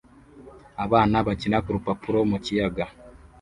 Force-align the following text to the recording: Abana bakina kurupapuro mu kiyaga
Abana 0.85 1.15
bakina 1.27 1.57
kurupapuro 1.65 2.19
mu 2.29 2.37
kiyaga 2.45 2.85